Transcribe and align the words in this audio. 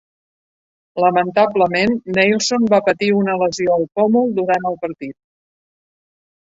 Lamentablement, 1.03 1.93
Neilson 2.17 2.67
va 2.73 2.81
patir 2.89 3.13
una 3.21 3.39
lesió 3.45 3.77
al 3.79 3.87
pòmul 4.01 4.35
durant 4.43 4.71
el 4.73 4.83
partit. 4.87 5.19